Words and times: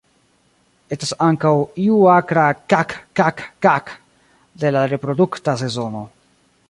Estas 0.95 1.11
ankaŭ 1.25 1.51
iu 1.83 1.99
akra 2.13 2.45
"kak-kak-kak" 2.73 3.93
de 4.65 4.73
la 4.79 4.87
reprodukta 4.95 5.57
sezono. 5.65 6.03